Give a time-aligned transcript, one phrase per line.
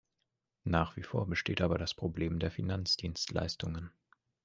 [0.63, 3.91] Nach wie vor besteht aber das Problem der Finanzdienstleistungen.